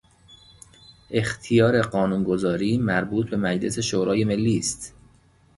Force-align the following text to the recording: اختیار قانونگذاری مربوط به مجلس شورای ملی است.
اختیار 1.11 1.81
قانونگذاری 1.81 2.77
مربوط 2.77 3.29
به 3.29 3.37
مجلس 3.37 3.79
شورای 3.79 4.23
ملی 4.23 4.57
است. 4.57 4.93